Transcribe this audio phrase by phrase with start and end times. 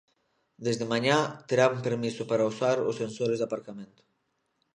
[0.65, 1.17] Desde mañá
[1.49, 4.01] terán permiso para usar os sensores de aparcamento.